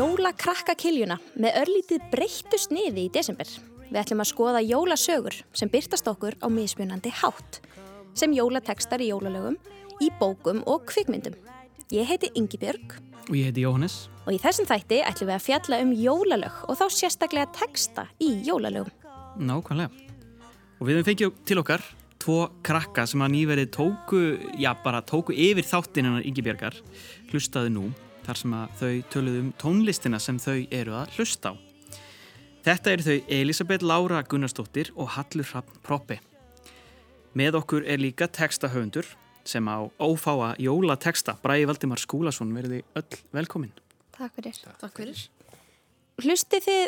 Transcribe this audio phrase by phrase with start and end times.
[0.00, 3.48] jólakrakkakiljuna með örlítið breyttu sniði í desember.
[3.90, 7.58] Við ætlum að skoða jólasögur sem byrtast okkur á mismunandi hátt,
[8.16, 9.58] sem jólatekstar í jólalögum,
[10.00, 11.36] í bókum og kvikmyndum.
[11.92, 12.96] Ég heiti Ingi Björg.
[13.28, 14.06] Og ég heiti Jóhannes.
[14.24, 18.32] Og í þessum þætti ætlum við að fjalla um jólalög og þá sérstaklega teksta í
[18.46, 18.94] jólalögum.
[19.36, 19.90] Nákvæmlega.
[20.80, 21.88] Og við hefum fengið til okkar
[22.20, 24.22] tvo krakka sem að nýverið tóku,
[24.56, 26.78] já bara tóku yfir þáttinina Ingi Björgar,
[27.32, 27.90] hlustaðu nú
[28.30, 31.54] þar sem að þau töluðu um tónlistina sem þau eru að hlusta á.
[32.60, 36.20] Þetta eru þau Elisabeth Laura Gunnarsdóttir og Hallur Hrafn Proppi.
[37.34, 39.08] Með okkur er líka textahöfundur
[39.48, 41.38] sem á ófáa jólateksta.
[41.42, 43.72] Bræði Valdimar Skúlason verði öll velkomin.
[44.14, 44.62] Takk fyrir.
[44.82, 45.24] Takk fyrir.
[46.20, 46.82] Hlustið þið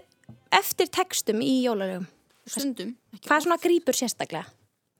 [0.61, 2.06] eftir tekstum í jólalögum?
[2.47, 2.95] Stundum.
[3.24, 4.50] Hvað svona grýpur sérstaklega?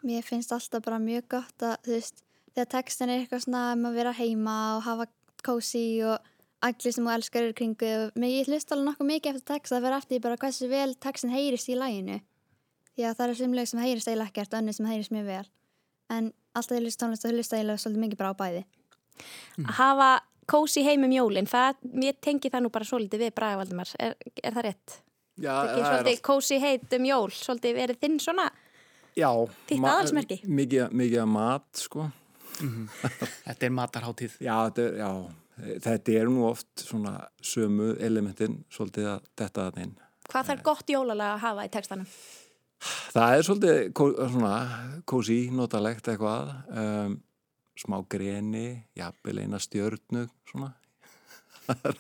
[0.03, 2.23] Mér finnst alltaf bara mjög gott að, þú veist,
[2.55, 5.11] þegar textin er eitthvað svona um að vera heima og hafa
[5.43, 6.32] kósi og
[6.69, 9.85] allir sem þú elskar eru kringu mér ég hlust alveg nokkuð mikið eftir text að
[9.87, 12.21] vera eftir bara hversu vel textin heyrist í læginu
[12.97, 15.47] því að það er svimleg sem heyrist eiginlega ekkert og önnur sem heyrist mjög vel
[16.13, 18.63] en alltaf ég hlust tónlist og hlust eiginlega svolítið mikið bara á bæði
[19.63, 20.11] Að hafa
[20.49, 24.15] kósi heim um jólinn, það, ég tengi það nú bara svolítið við Braga Valdimar, er,
[24.43, 24.95] er það rétt?
[25.37, 28.47] Já, það er svolítið kósi heit um jól, svolítið verið þinn svona
[29.13, 29.29] Já,
[29.69, 30.39] Þitt ma- aðalsmerki?
[30.49, 32.07] Mikið, mikið að mat, sko.
[32.57, 34.37] Þetta er matarháttíð.
[34.41, 35.11] Já, þetta er, já,
[35.63, 39.97] þetta er nú oft svona sömu elementin svolítið að þetta að inn.
[40.31, 42.15] Hvað þarf gott jólalega að hafa í tekstanum?
[43.13, 43.81] Það er svolítið
[45.07, 47.19] kósi, notalegt eitthvað, um,
[47.79, 50.73] smá greni, jafnvel eina stjörnu, svona.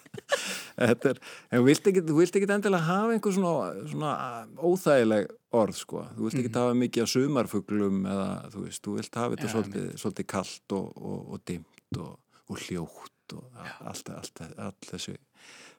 [0.72, 1.20] Þetta er,
[1.52, 4.12] en þú vilt ekki, þú vilt ekki endilega hafa einhver svona, svona
[4.58, 6.02] óþægileg orð, sko.
[6.16, 9.54] Þú vilt ekki hafa mikið af sumarfuglum eða, þú veist, þú vilt hafa þetta Já,
[9.54, 12.14] svolítið, svolítið kallt og, og, og dimmt og,
[12.48, 15.16] og hljótt og allt, allt, allt þessi,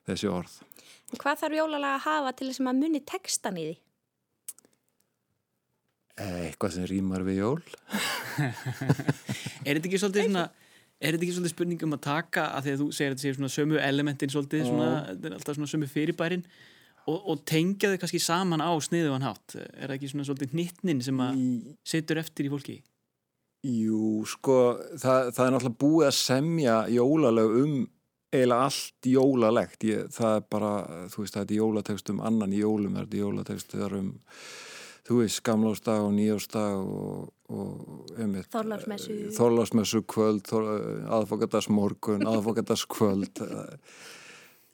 [0.08, 0.54] þessi orð.
[1.14, 3.74] Hvað þarf jólalega að hafa til þess að maður muni tekstan í því?
[6.14, 7.62] Eh, Eitthvað sem rýmar við jól.
[9.66, 10.44] Er þetta ekki svolítið svona,
[11.00, 13.24] er þetta ekki svolítið spurning um að taka að því að þú segir að þetta
[13.24, 16.44] séu svona sömu elementin svolítið, svona, þetta er alltaf svona sömu fyrirbærin
[17.08, 19.56] og, og tengja þau kannski saman á sniðuðan hátt.
[19.56, 21.40] Er það ekki svona svolítið hnittnin sem að
[21.94, 22.76] setur eftir í fólki?
[23.64, 24.58] Jú, sko,
[25.00, 27.76] það, það er náttúrulega búið að semja jólalög um
[28.34, 29.86] eiginlega allt jólalegt.
[29.88, 30.72] Ég, það er bara,
[31.12, 34.10] þú veist, það er jólatekst um annan í jólum, það er jólatekst um,
[35.08, 38.50] þú veist, gamlástag og nýjástag og, og einmitt.
[39.38, 40.50] Þorlásmessu kvöld,
[41.18, 43.44] aðfokkardagsmorgun, aðfokkardaskvöld.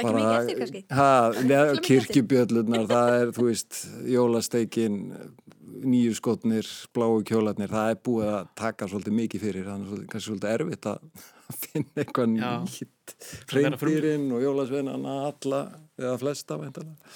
[0.01, 0.83] Ekki mikið eftir kannski?
[0.99, 1.11] Ha,
[1.89, 3.81] kirkjubjöllunar, það er, þú veist,
[4.11, 5.01] jólasteikin,
[5.81, 10.09] nýju skotnir, bláu kjólarnir, það er búið að taka svolítið mikið fyrir, þannig er svolítið,
[10.15, 11.29] kannski svolítið erfitt að
[11.65, 13.15] finna eitthvað nýtt,
[13.55, 15.61] reyndirinn og jólasveinana alla,
[16.01, 17.15] eða flesta, veintalega.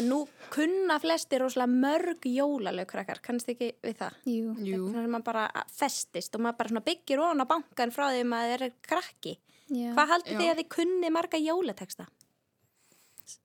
[0.00, 0.20] En nú
[0.52, 4.18] kunna flestir rosalega mörg jólalög krakkar, kannst ekki við það?
[4.28, 4.82] Jú, Jú.
[4.88, 8.32] Svona sem maður bara festist og maður bara byggir ofan á bankan frá því að
[8.34, 9.38] maður er krakki.
[9.72, 9.92] já.
[9.96, 10.38] Hvað haldið Já.
[10.42, 12.08] þið að þið kunni marga jólateksta?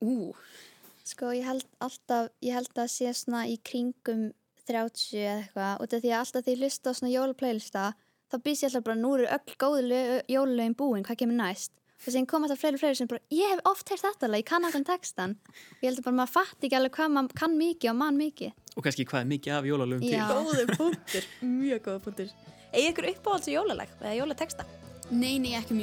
[0.04, 0.34] Ú,
[1.08, 4.28] Sko, ég held alltaf, ég held að sé svona í kringum
[4.68, 7.84] 30 eða eitthvað, út af því að alltaf því ég hlusta á svona jólaplaylista,
[8.28, 11.72] þá býst ég alltaf bara, nú eru öll góðu jólalögin búin, hvað kemur næst?
[12.04, 14.42] Og sem kom alltaf fleiri og fleiri sem bara, ég hef oft heyrt þetta lag,
[14.42, 15.32] ég kann allan textan.
[15.48, 18.20] Og ég held að bara maður fatt ekki alveg hvað maður kann mikið og mann
[18.20, 18.52] mikið.
[18.76, 20.20] Og kannski hvað er mikið af jólalögum til?
[20.28, 21.24] Góður punktur,
[21.56, 22.28] mjög góður punktur.
[22.68, 24.68] Egið ykkur uppáhalds jólalag eða jólateksta?
[25.08, 25.80] nei, nei, ekki um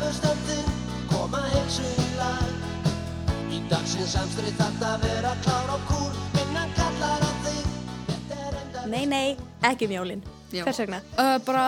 [0.00, 5.82] að flýta þér og koma í lag Í dagsins samstri þarft að vera klár og
[5.88, 7.66] kúl Vinnan kallar á þig
[8.30, 10.22] Þetta Nei, nei, ekki um jólin.
[10.50, 10.64] Já.
[10.64, 11.02] Hvers vegna?
[11.14, 11.64] Uh, bara,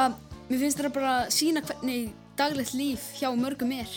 [0.48, 3.92] mér finnst þetta bara sína hvernig daglegt líf hjá mörgum er.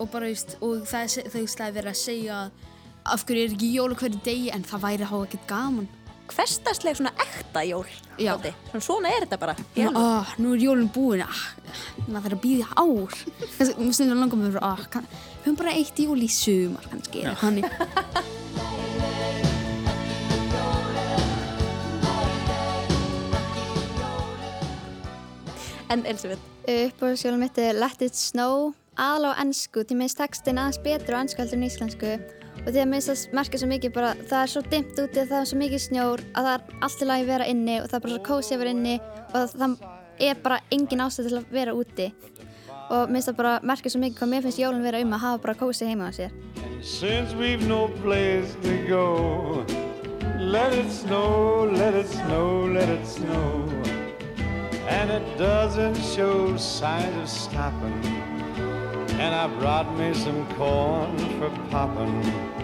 [0.00, 2.38] Og bara, veist, og það er, það er verið að segja
[3.06, 5.88] af hverju er ekki jóla hverju degi en það væri að hafa ekkert gaman.
[6.32, 7.86] Hversdagsleg svona ekta jól.
[8.16, 9.54] Svona, svona er þetta bara.
[9.76, 11.42] í Nú, ah, er jólun búin, ah,
[12.06, 13.18] maður þarf að býða ár.
[13.58, 15.06] Kannski, mér stundum langar mér, ah, kann,
[15.44, 17.26] höfum bara eitt jól í sumar kannski.
[25.88, 30.80] En Elisabeth, Uppbúrskjólum mitt er Let It Snow, aðal á ennsku, því minnst textin aðeins
[30.82, 32.10] betur á ennsku heldur en íslensku.
[32.66, 35.38] Og því að minnst það merkja svo mikið bara, það er svo dimmt úti, það
[35.38, 37.98] er svo mikið snjór, að það er allt í lagi að vera inni og það
[37.98, 41.38] er bara svo kósi að vera inni og það, það er bara engin ástæð til
[41.38, 42.08] að vera úti.
[42.86, 45.42] Og minnst það bara merkja svo mikið hvað mér finnst jólun vera um að hafa
[45.46, 46.34] bara kósi heima á sér.
[46.82, 49.64] Since we've no place to go,
[50.38, 53.86] let it snow, let it snow, let it snow.
[54.88, 58.04] and it doesn't show signs of stopping.
[59.18, 62.55] And I brought me some corn for popping.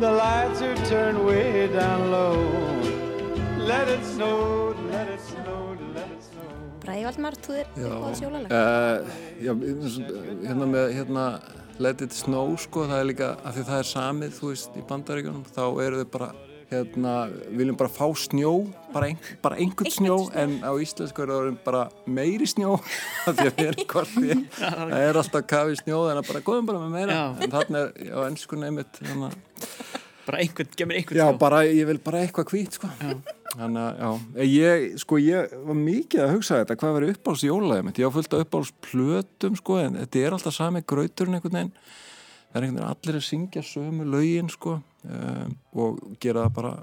[0.00, 2.32] The lights are turned way down low.
[3.58, 6.48] Let it snow, let it snow, let it snow.
[6.80, 8.48] Bræði Valdmar, þú er uppáðs jólalag.
[8.48, 9.10] Uh,
[9.44, 9.52] já,
[10.46, 11.24] hérna með hérna
[11.80, 14.86] Let It Snow sko, það er líka af því það er samið, þú veist, í
[14.88, 16.30] bandaríkjunum þá eru þau bara,
[16.70, 17.14] hérna
[17.56, 18.52] viljum bara fá snjó,
[18.94, 22.76] bara, ein, bara einhvern snjó, en á íslensku er það bara meiri snjó
[23.28, 26.44] af því að við erum hvort því það er alltaf kafi snjó, þannig að bara
[26.48, 27.24] góðum bara með meira Já.
[27.44, 29.32] en þarna er á ennsku neymitt hérna,
[30.26, 31.38] Bara einhvern, gemur einhvern já, snjó.
[31.40, 32.90] bara, ég vil bara eitthvað hvít sko.
[33.54, 37.86] þannig að, já, ég sko, ég var mikið að hugsa þetta hvað verið uppáhalds jólaðið
[37.86, 41.58] mitt, ég á fullt af uppáhalds plötum, sko, en þetta er alltaf sami grauturinn einhvern
[41.58, 41.72] veginn.
[42.50, 46.74] Það er einhvern veginn allir að syngja sömu lögin, sko um, og gera það bara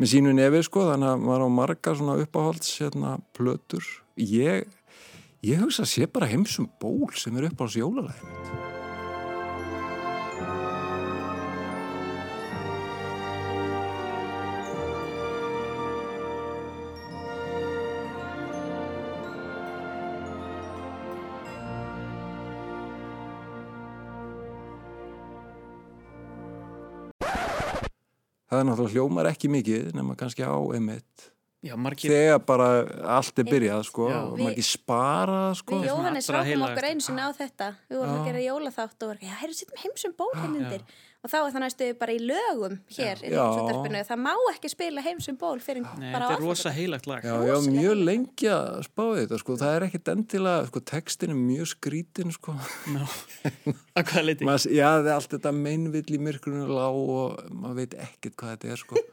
[0.00, 3.88] með sínu nefi, sko, þannig að maður á marga svona uppáhalds, hérna, plötur.
[4.18, 4.68] Ég,
[5.46, 8.71] ég hugsa að sé bara heimsum ból sem er uppáhalds jólaðið mitt
[28.52, 31.28] það er náttúrulega hljómar ekki mikið nema kannski á einmitt
[31.62, 32.68] Já, margir, þegar bara
[33.20, 34.16] allt er byrjað sko, Já.
[34.18, 35.76] og maður ekki spara sko.
[35.78, 36.66] Við Jóhannes heilagasta.
[36.72, 39.78] okkur einu sinni á þetta Við vorum að gera jólaþátt og vorum, já, heyrðu sittum
[39.84, 40.82] heimsum bólhennindir
[41.22, 43.42] og þá er það næstu bara í lögum hér í Já.
[43.42, 47.26] ríkisúttarpinu, það má ekki spila heimsum ból fyrir nei, bara þetta er rosa heilagt lag.
[47.26, 49.56] Já, já, mjög lengi að spá í þetta sko.
[49.62, 52.56] það er ekkit endilega, sko, textin er mjög skrítin sko.
[52.94, 53.02] Ná,
[53.98, 54.50] að hvaða leiti?
[54.74, 58.74] Já, það er allt þetta meinvill í myrkrunu lág og maður veit ekkit hvað þetta
[58.74, 59.06] er sko.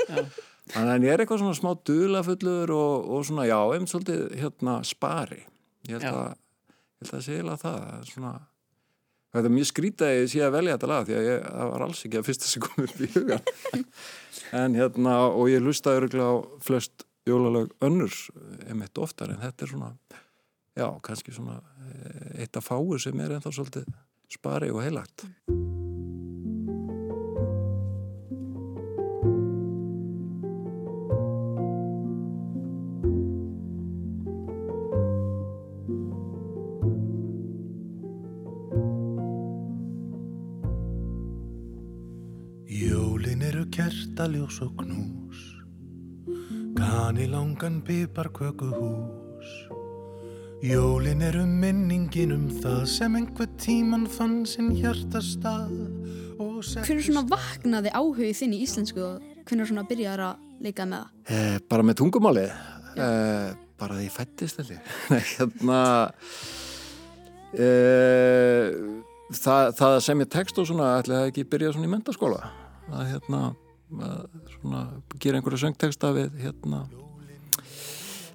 [0.74, 4.80] þannig að ég er eitthvað svona smá dulafullur og, og svona, já, einmitt svolítið hérna,
[4.86, 5.44] spari
[5.88, 6.14] ég held Já.
[6.14, 8.34] að, ég held að sé eiginlega það það er svona
[9.30, 11.72] Þetta er mjög skrítið að ég sé að velja þetta lag því að ég, það
[11.74, 13.52] var alls ekki að fyrsta sem kom upp í hugan.
[14.64, 18.24] en hérna, og ég hlusta öruglega á flest jólalög önnurs
[18.72, 19.92] emitt oftar en þetta er svona,
[20.74, 23.90] já, kannski svona eh, eitt af fáur sem er ennþá svolítið
[24.34, 25.28] spari og heilagt.
[43.80, 45.44] Kertaljós og knús
[46.76, 49.52] Gani langan piparkökuhús
[50.60, 55.72] Jólin eru minningin um það sem einhver tíman fann sinn hjartastað
[56.36, 61.06] og Hvernig svona vaknaði áhugið þinn í íslensku og hvernig svona byrjaði að leika með
[61.06, 61.38] það?
[61.38, 62.52] Eh, bara með tungumálið,
[63.00, 64.82] eh, bara því ég fættist þetta.
[65.14, 65.80] Nei, hérna,
[67.56, 68.68] eh,
[69.32, 72.44] það, það að semja text og svona, ætli það ekki byrja svona í mentaskóla.
[72.92, 73.44] Að hérna,
[73.90, 74.82] svona,
[75.20, 76.84] gera einhverja söngteksta við, hérna,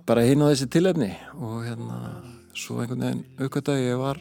[0.08, 1.98] bara hinn á þessi tilefni og hérna,
[2.54, 4.20] svo einhvern veginn aukvöldaði ég var,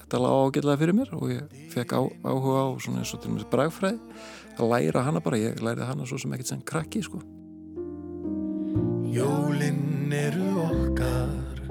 [0.00, 3.32] þetta lág ágætlega fyrir mér og ég fekk á, áhuga á svona eins og til
[3.32, 4.00] og með bragfræði
[4.54, 7.22] að læra hana bara, ég lærið hana svo sem ekkert sem krakki, sko.
[9.14, 11.68] Jólin eru okkar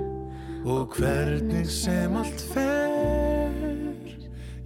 [0.64, 3.58] og hvernig sem allt fer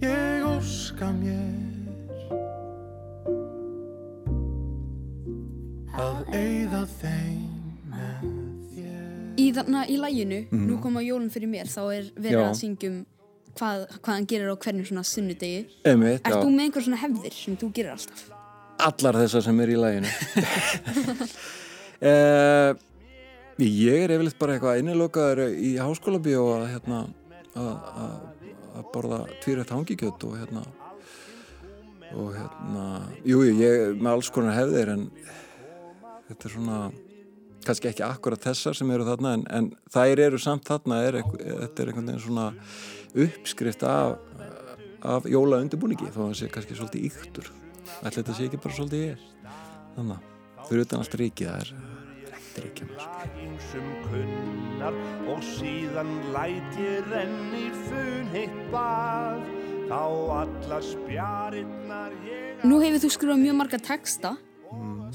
[0.02, 1.67] ég óska mér
[5.98, 7.44] að eyða þeim
[7.92, 8.26] með
[8.72, 12.98] þér Í þarna í læginu, nú koma jólun fyrir mér, þá er verið að syngjum
[13.58, 15.64] hvað, hvað hann gerir á hvernig svona sunnudegi.
[15.86, 16.38] Einmitt, já.
[16.38, 18.26] þú með einhver svona hefðir sem þú gerir alltaf?
[18.78, 20.10] allar þessar sem er í læginu
[22.06, 22.74] uh,
[23.66, 27.00] ég er yfirleitt bara eitthvað innilokaður í háskóla bíó að hérna
[27.58, 28.26] að-
[28.94, 30.62] borða tvírætt hangikjöt og hérna
[32.14, 32.84] og hérna
[33.26, 35.02] jú, jú, ég er með alls konar hefðir en
[36.28, 36.78] þetta er svona
[37.66, 41.42] kannski ekki akkurat þessar sem eru þarna en, en þær eru samt þarna er, einhver-
[41.64, 42.46] þetta er einhvern veginn svona
[43.18, 44.18] uppskrift af,
[45.02, 47.46] af jóla undirbúningi þó að það sé kannski svolítið yktur
[47.98, 49.18] ætla þetta sé ekki bara svolítið ég?
[49.96, 51.68] Þannig að fyrir utan allt ríkið það er,
[52.28, 52.32] er
[52.68, 52.88] ekkert ríkið
[55.32, 59.40] og síðan læt ég renni fun hitt bað
[59.88, 60.02] þá
[60.42, 62.12] alla spjarinnar
[62.68, 64.30] Nú hefur þú skrifað mjög marga texta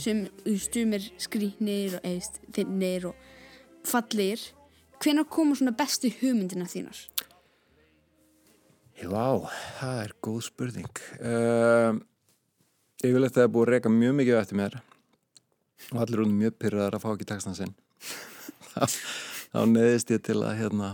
[0.01, 0.25] sem
[0.61, 3.29] stumir skrýtnir og eðist finnir og
[3.87, 4.41] fallir.
[5.03, 7.05] Hvenær koma svona bestu hugmyndina þínar?
[9.01, 11.97] Já, það er góð spurning um,
[13.03, 14.75] ég vil eftir að það er búið að reyka mjög mikið eftir mér
[15.89, 17.73] og allir hún mjög pyrraðar að fá ekki textan sinn
[18.77, 20.91] þá, neðist ég til að hérna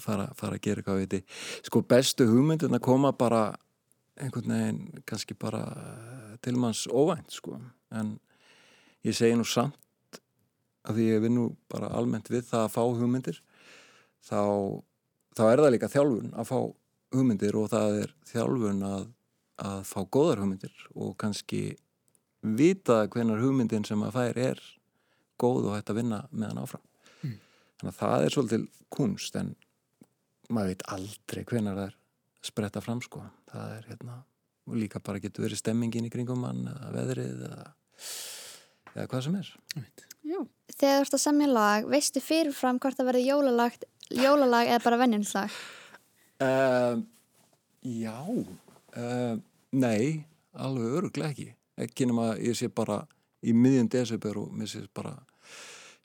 [0.00, 1.20] fara, fara að gera eitthvað við því.
[1.68, 3.44] Sko bestu hugmyndin að koma bara
[4.20, 5.62] einhvern veginn kannski bara
[6.44, 7.58] til manns óvænt sko
[7.94, 8.16] en
[9.04, 10.20] ég segi nú samt
[10.84, 13.40] að því ég vinn nú bara almennt við það að fá hugmyndir
[14.24, 14.40] þá,
[15.36, 16.58] þá er það líka þjálfun að fá
[17.14, 19.06] hugmyndir og það er þjálfun að,
[19.70, 21.62] að fá góðar hugmyndir og kannski
[22.44, 24.62] vita hvenar hugmyndin sem að fær er
[25.40, 26.84] góð og hægt að vinna með hann áfram
[27.24, 27.38] mm.
[27.80, 29.54] þannig að það er svolítil kunst en
[30.52, 31.98] maður veit aldrei hvenar það er
[32.44, 34.20] spretta fram sko það er hérna
[34.76, 37.66] líka bara getur verið stemmingin í kringum mann eða veðrið eða,
[38.94, 39.50] eða hvað sem er.
[40.24, 40.38] Já.
[40.74, 43.76] Þegar þú ert að semja lag, veistu fyrirfram hvort það verður jólalag,
[44.10, 45.58] jólalag eða bara vennjumslag?
[46.42, 47.02] uh,
[47.84, 48.16] Já.
[48.94, 49.36] Uh,
[49.74, 50.24] Nei,
[50.54, 51.48] alveg öruglega ekki.
[51.84, 53.00] Ekki nema að ég sé bara
[53.44, 55.16] í miðjum desember og mér sé bara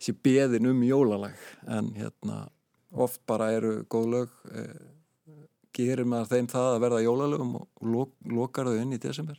[0.02, 1.38] sé beðin um jólalag.
[1.70, 2.48] En hérna
[2.90, 4.80] oft bara eru góð lög eh,
[5.78, 9.38] gerir maður þeim það að verða jólalögum og lok, lokar þau inn í desember.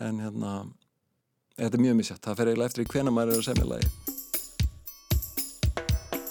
[0.00, 0.54] En hérna
[1.60, 3.88] þetta er mjög misjætt, það fer eiginlega eftir í hvena maður er að semja lagi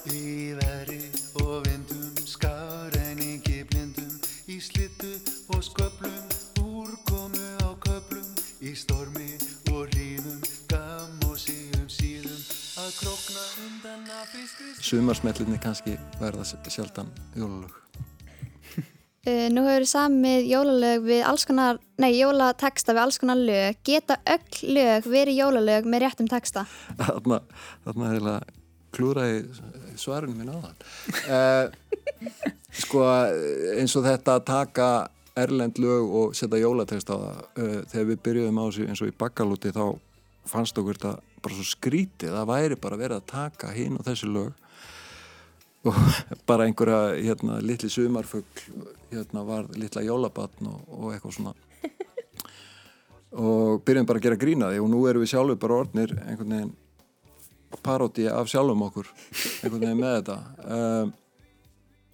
[0.09, 1.01] Í veri
[1.43, 4.15] og vindum, skáreiningi blindum,
[4.49, 5.11] í slittu
[5.53, 6.23] og sköplum,
[6.63, 8.29] úrkomu á köplum,
[8.65, 9.35] í stormi
[9.75, 10.39] og ríðum,
[10.71, 12.41] gamm og síðum síðum,
[12.81, 17.88] að krókna undan að fiskri sumarsmellinni kannski verða sjaldan jólalög
[19.29, 23.77] Uh, nú hefur við samið jólalög við alls konar, nei, jólateksta við alls konar lög.
[23.85, 26.65] Geta öll lög verið jólalög með réttum teksta?
[26.97, 27.43] þarna,
[27.85, 28.39] þarna heila
[28.95, 29.39] klúra í
[29.99, 30.77] svarinu mín á þann
[31.29, 32.31] uh,
[32.73, 33.05] sko
[33.77, 34.89] eins og þetta að taka
[35.39, 39.11] erlend lög og setja jólatekst á það uh, þegar við byrjuðum á þessu eins og
[39.11, 39.83] í bakkalúti þá
[40.49, 44.31] fannst okkur þetta bara svo skrítið það væri bara verið að taka hinn og þessi
[44.31, 44.65] lög
[45.87, 45.95] og
[46.49, 48.45] bara einhverja hérna, litli sumarfugl
[49.11, 51.55] hérna, var litla jólabatn og, og eitthvað svona.
[53.29, 56.53] Og byrjum bara að gera grína því og nú erum við sjálfur bara orðnir einhvern
[56.55, 56.71] veginn
[57.85, 59.11] paróti af sjálfum okkur
[59.61, 60.37] einhvern veginn með þetta.
[60.65, 61.11] Um,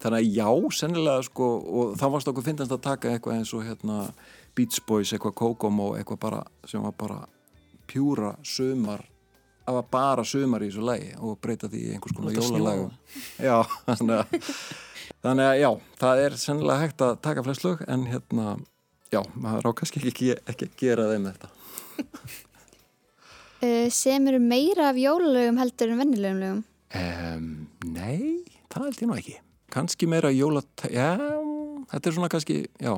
[0.04, 3.64] þannig að já, sennilega sko, og þá varst okkur finnast að taka eitthvað eins og
[3.64, 3.96] hérna
[4.56, 7.22] Beach Boys, eitthvað Kokomo eitthvað bara, sem var bara
[7.88, 9.06] pjúra sumar
[9.66, 12.92] það var bara sumar í þessu lagi og breyta því í einhvers konar jólalagum
[13.42, 13.56] já,
[13.88, 14.50] þannig að
[15.26, 15.70] þannig að já,
[16.02, 18.56] það er sennilega hægt að taka flest lög en hérna
[19.12, 21.50] já, maður á kannski ekki, ekki að gera þeim þetta.
[23.62, 26.62] Uh, sem eru meira af jólalögum heldur en vennilegum lögum?
[27.00, 27.50] um,
[27.90, 29.36] Nei, það held ég nú ekki.
[29.74, 31.16] Kannski meira jólat já,
[31.90, 32.94] þetta er svona kannski, já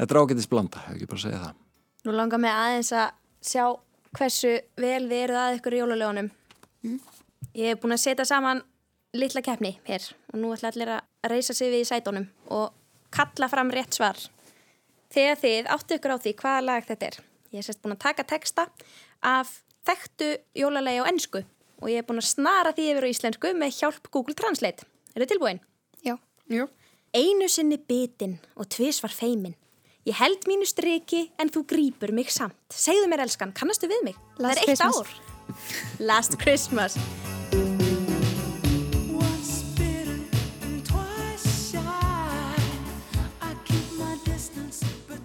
[0.00, 1.56] þetta er ágættis blanda, hefur ekki bara að segja það.
[2.00, 3.08] Nú langar mig aðeins að
[3.44, 3.64] sjá
[4.16, 6.30] hversu vel við eruð að ykkur í jólalögunum.
[7.54, 8.62] Ég hef búin að setja saman
[9.16, 12.70] litla keppni hér og nú ætla allir að reysa sig við í sætónum og
[13.14, 14.18] kalla fram rétt svar.
[15.10, 17.16] Þegar þið áttu ykkur á því hvaða lag þetta er.
[17.50, 18.68] Ég hef sérst búin að taka texta
[19.26, 19.56] af
[19.88, 21.42] þekktu jólalegi á ennsku
[21.80, 24.86] og ég hef búin að snara því yfir á íslensku með hjálp Google Translate.
[25.14, 25.62] Er þið tilbúin?
[26.06, 26.14] Já.
[26.52, 26.68] Jú.
[27.10, 29.56] Einu sinni bitin og tvis var feimin.
[30.08, 32.56] Ég held mínu striki en þú grýpur mig samt.
[32.72, 34.20] Segðu mér elskan, kannastu við mig?
[34.40, 35.00] Last Það er eitt Christmas.
[35.00, 36.06] ár.
[36.10, 36.96] Last Christmas.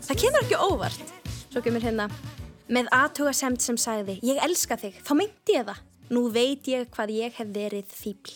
[0.05, 1.13] Það kemur ekki óvart.
[1.49, 2.07] Svo kemur hérna.
[2.75, 5.81] Með aðtugasemt sem sagði, ég elska þig, þá meinti ég það.
[6.15, 8.33] Nú veit ég hvað ég hef verið fíbl.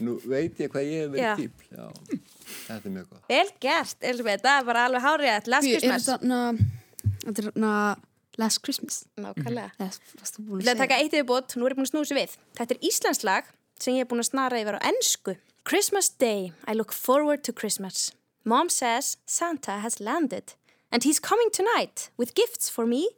[0.00, 1.86] Nú veit ég hvað ég hef verið típl já,
[2.70, 5.50] þetta er mjög góð Vel gert, Elisabeth, það er bara alveg hárið.
[5.54, 6.06] Last Ég er Christmas.
[7.24, 7.74] þetta er þarna
[8.40, 9.04] Last Christmas.
[9.20, 9.70] Nákvæmlega.
[9.76, 12.36] Við að ætlum að taka eitt yfirbót, nú er ég búin að snúsa við.
[12.56, 13.50] Þetta er Íslands lag
[13.80, 15.36] sem ég er búin að snara yfir á ennsku.
[15.68, 18.12] Christmas Day, I look forward to Christmas.
[18.44, 20.54] Mom says Santa has landed
[20.90, 23.08] and he's coming tonight with gifts for me.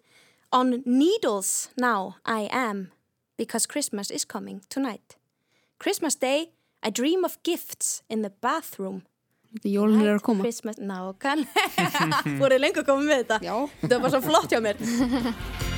[0.52, 2.90] On needles now I am
[3.38, 5.16] because Christmas is coming tonight.
[5.78, 6.50] Christmas Day,
[6.82, 9.04] I dream of gifts in the bathroom.
[9.60, 10.46] Jólun er að koma.
[10.46, 12.06] Christmas, nákvæmlega.
[12.40, 13.38] Fóruð lengur að koma með þetta?
[13.44, 13.56] Já.
[13.82, 14.80] Þetta var bara svo flott hjá mér.
[14.80, 15.72] Ég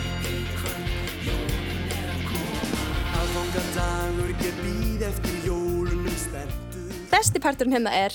[7.10, 8.14] Besti parturinn hérna er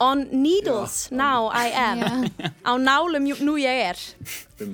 [0.00, 2.28] On needles now I am
[2.64, 4.68] Á nálum nú ég er er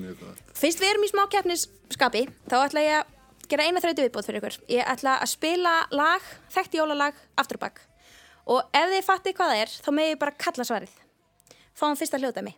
[0.55, 4.39] Fyrst við erum í smá keppnisskapi þá ætla ég að gera eina þrautu viðbót fyrir
[4.43, 6.23] ykkur Ég ætla að spila lag,
[6.53, 7.83] þekkt jólalag aftur og bakk
[8.45, 10.93] og ef þið fattið hvað það er þá með ég bara kalla svarið
[11.75, 12.53] Fáum fyrsta hljóðdæmi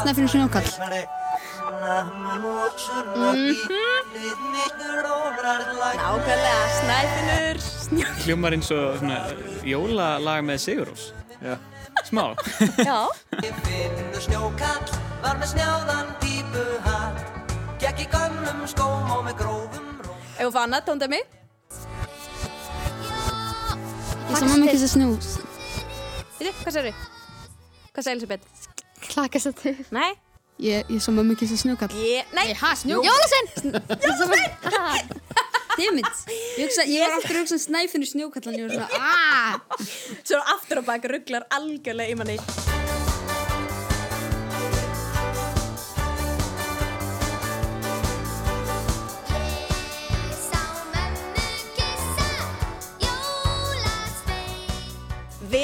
[0.00, 0.70] Snæfinn Snjókall.
[6.00, 7.58] Nákvæmlega, snæfinur.
[8.24, 9.18] Hljómar eins og svona
[9.66, 11.10] jólalag með Sigurós.
[11.42, 11.56] Já.
[12.04, 12.24] Smá.
[12.88, 12.98] Já,
[14.24, 14.88] snjókall
[15.22, 19.89] var með snjáðan pípuhatt Gekk í gömlum skóm og með grófum
[20.40, 21.20] ró ef við fá annað tóndæmi.
[24.30, 25.28] Ég sá mamma ekki þess að snús.
[26.38, 26.96] Veitu, hvað segir þið?
[27.90, 28.44] Hvað segir Elisabeth?
[29.10, 29.76] Klaka svo til.
[29.92, 30.10] Nei?
[30.60, 31.92] Ég, ég sá mamma ekki þess að snjókall.
[32.04, 32.48] Ég, nei.
[32.60, 33.00] Ha, snjó?
[33.04, 33.46] Jólasvein!
[35.80, 36.24] Dammit.
[36.58, 38.58] Ég, hugsa, ég var aftur að hugsa um snæfinu snjókallan.
[38.58, 39.56] Ég var svona, aaaah.
[40.24, 42.79] Svo aftur á bak rugglar algjörlega í manni.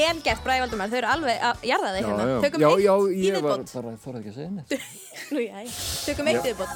[0.07, 2.27] Vel gert, Bræði Valdumar, þau eru alveg að jarða þig hérna.
[2.45, 3.73] Tökum já, eitt já, í ég var viðbót.
[3.75, 4.71] bara, þorði ekki að segja neitt.
[5.35, 5.71] Nú, já, já.
[6.07, 6.73] Tökum eitt í viðbót.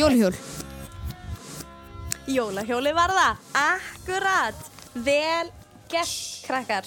[0.00, 0.34] Jólhjól.
[2.30, 3.46] Jólahjóli var það.
[3.66, 4.66] Akkurat.
[4.94, 5.52] Vel
[5.92, 6.86] gert, krakkar.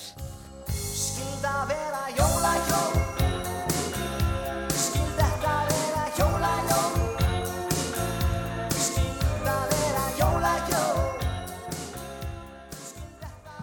[0.73, 3.02] Skilda vera jólajól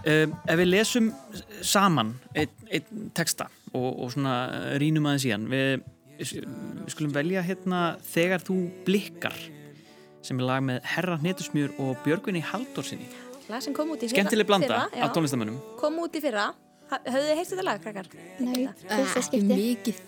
[0.01, 1.11] Um, ef við lesum
[1.61, 4.35] saman einn ein texta og, og svona
[4.81, 5.83] rínum aðeins í hann við,
[6.17, 6.31] við
[6.95, 9.37] skulum velja hérna Þegar þú blikkar
[10.25, 13.11] sem er lag með Herra Hnetusmjör og Björgvinni Haldórsinni
[13.51, 14.15] Lag sem kom út í fyrra.
[14.17, 16.47] skemmtileg blanda fyrra, af tónlistamönnum Kom út í fyrra.
[16.91, 18.09] Ha- Höfðu þið heyrst þetta lag, krakkar?
[18.41, 18.65] Nei,
[19.21, 20.01] Ekki mikið.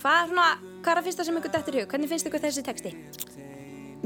[0.00, 0.48] Hvað er, svona,
[0.82, 1.88] hvað er að fyrsta sem ykkur dettur í hug?
[1.94, 2.92] Hvernig finnst ykkur þessi texti?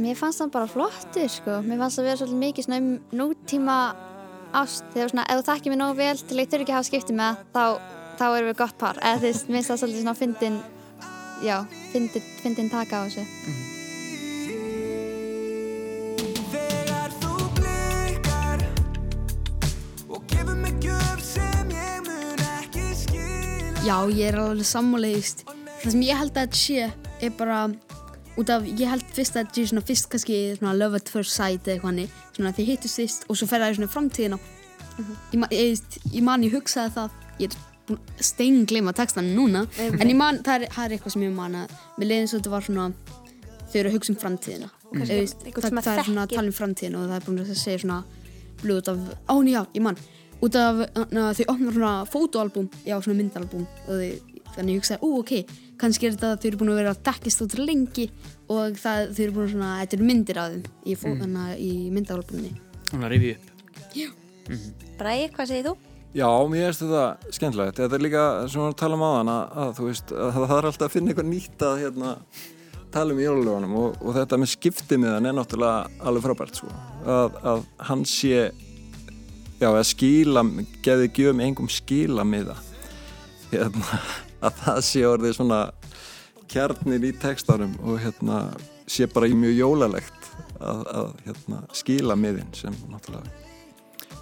[0.00, 1.57] Mér fannst það bara flottur, sko.
[1.67, 2.90] Mér fannst það vera svolítið mikið svona um
[3.21, 3.79] nútíma
[4.57, 4.85] ást.
[4.95, 6.88] Þegar svona, ef þú þekkir mér nógu vel til að ég þurfi ekki að hafa
[6.88, 7.64] skipti með það, þá,
[8.20, 9.01] þá erum við gott par.
[9.01, 10.57] Eða þú veist, mér finnst það svolítið svona fyndin,
[11.46, 11.57] já,
[11.92, 13.25] fyndin, fyndin taka á þessu.
[22.61, 25.46] Ekki skila Já, ég er alveg sammálegist.
[25.81, 27.62] Það sem ég held að þetta sé er bara
[28.40, 31.35] út af, ég held fyrst að þetta sé svona fyrst kannski svona love at first
[31.35, 34.38] sight eða eitthvað hannig, svona þið hittust fyrst og svo fer það í svona framtíðina.
[35.33, 39.31] ég, ma- ég, veist, ég man, ég hugsaði það, ég er búin að steinglima textan
[39.37, 42.20] núna, en ég man, það er, það er eitthvað sem ég man að, mér leiði
[42.26, 42.85] eins og þetta var svona,
[43.70, 44.68] þau eru að hugsa um framtíðina.
[44.92, 47.42] veist, eitthvað það, að það er svona að tala um framtíðina og það er búin
[47.44, 48.00] að segja svona,
[48.62, 48.98] blöð út af,
[49.31, 50.00] á, nei, já, ég man,
[50.40, 55.01] út af, na, þau opnar svona fótoalbúm, já, svona myndalbúm og þau, þannig ég hugsaði,
[55.07, 58.09] ú, ok, kannski er þetta að þau eru búin að vera að dekkist út lengi
[58.51, 61.39] og það, þau eru búin að svona, þetta eru myndir af þeim í, mm.
[61.57, 62.53] í myndalbúmni.
[62.91, 63.51] Hún að rifja upp
[65.01, 65.75] Bræði, hvað segir þú?
[66.11, 67.77] Já, mér finnst þetta skemmtilegt.
[67.79, 70.39] Þetta er líka, sem við varum að tala um aðan, að, að þú veist, að
[70.39, 72.15] það er alltaf að finna eitthvað nýtt að hérna,
[72.91, 76.73] tala um í jólalögunum og, og þetta með skiptimiðan er náttúrulega alveg frábært, sko.
[77.07, 78.41] Að, að hann sé,
[79.61, 80.45] já, að skila,
[80.83, 82.59] geði gjöfum engum skilamiða.
[83.55, 84.03] Hérna,
[84.40, 85.61] að það sé orðið svona
[86.50, 88.40] kjarnir í textanum og hérna
[88.90, 93.40] sé bara mjög jólalegt að, að hérna, skila miðin sem náttúrulega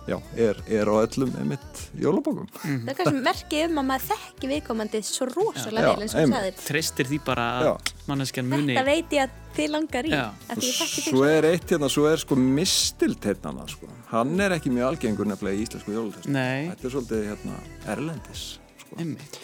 [0.09, 2.47] já, er, er á öllum einmitt jólabókum.
[2.63, 6.21] Það er kannski merkið um að maður þekki viðkomandi svo rosalega Já, vel eins og
[6.23, 6.39] einmitt.
[6.39, 6.63] sagðir.
[6.69, 7.49] Treystir því bara
[8.09, 10.15] manneskjan muni Þetta veit ég að þið langar í.
[11.03, 13.91] Svo er eitt hérna, svo er sko mistilteitnana sko.
[14.15, 16.33] Hann er ekki mjög algengur nefnilega í íslensku jólatest.
[16.33, 17.61] Nei, Þetta er svolítið hérna
[17.97, 18.49] erlendis.
[18.81, 19.01] Sko.
[19.03, 19.41] einmitt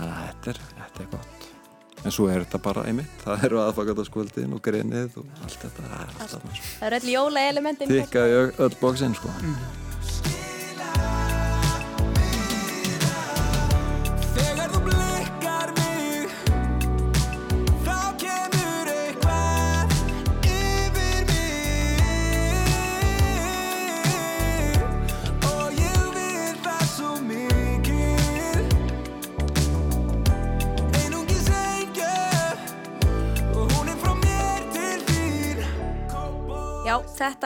[0.00, 1.48] Þannig að þetta er, þetta er gott.
[2.00, 3.12] En svo er þetta bara einmitt.
[3.20, 5.88] Það eru aðfagataskvöldin og grenið og allt þetta.
[6.16, 6.52] Það sko.
[6.78, 7.92] Það eru öll jóla elementin.
[7.92, 9.32] Tikkaði öll bóksinn sko.
[9.42, 9.89] Þegar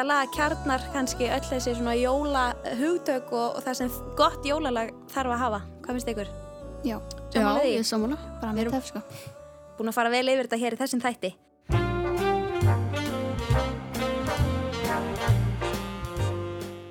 [0.05, 2.43] þetta lag kjarnar kannski öll þessi svona jóla
[2.77, 5.61] hugtök og, og það sem gott jólalag þarf að hafa.
[5.81, 6.33] Hvað finnst ykkur?
[6.85, 6.99] Já,
[7.33, 7.71] því?
[7.71, 8.19] ég er sammála.
[8.43, 9.01] bara Við með töf, sko.
[9.79, 11.33] Búin að fara vel yfir þetta hér í þessum þætti.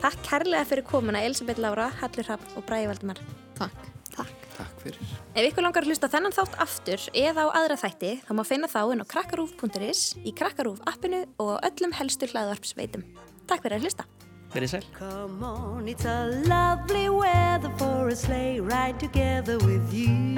[0.02, 3.22] Takk kærlega fyrir komuna Elisabeth Laura, Hallur Hafn og Bræði Valdimar.
[3.62, 3.93] Takk
[4.84, 5.00] takk fyrir.
[5.36, 8.68] Ef ykkur langar að hlusta þennan þátt aftur eða á aðra þætti þá má finna
[8.68, 13.04] þá inn á krakkarúf.is í krakkarúf appinu og öllum helstu hlaðvarpsveitum.
[13.48, 14.06] Takk fyrir að hlusta.
[15.00, 20.38] Come on, it's a lovely weather for a sleigh ride together with you.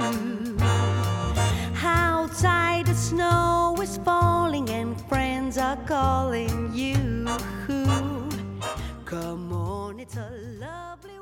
[1.83, 7.27] Outside the snow is falling and friends are calling you.
[9.05, 10.31] Come on, it's a
[10.61, 11.19] lovely